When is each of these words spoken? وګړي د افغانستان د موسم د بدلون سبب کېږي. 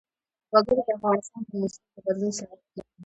وګړي 0.53 0.81
د 0.87 0.89
افغانستان 0.97 1.41
د 1.47 1.51
موسم 1.61 1.83
د 1.93 1.95
بدلون 2.05 2.31
سبب 2.37 2.59
کېږي. 2.71 2.89